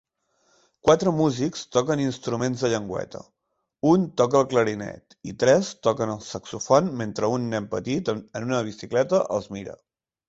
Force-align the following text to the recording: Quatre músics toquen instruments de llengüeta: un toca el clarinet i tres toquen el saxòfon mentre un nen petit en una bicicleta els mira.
Quatre 0.87 1.11
músics 1.17 1.61
toquen 1.75 2.01
instruments 2.05 2.63
de 2.65 2.71
llengüeta: 2.71 3.21
un 3.91 4.07
toca 4.23 4.39
el 4.41 4.49
clarinet 4.55 5.19
i 5.33 5.35
tres 5.45 5.69
toquen 5.89 6.15
el 6.17 6.25
saxòfon 6.31 6.91
mentre 7.03 7.33
un 7.37 7.49
nen 7.53 7.73
petit 7.77 8.13
en 8.17 8.25
una 8.49 8.65
bicicleta 8.71 9.25
els 9.39 9.53
mira. 9.59 9.79